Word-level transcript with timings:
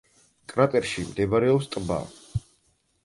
კრატერში 0.53 1.05
მდებარეობს 1.09 1.69
ტბა. 1.77 2.01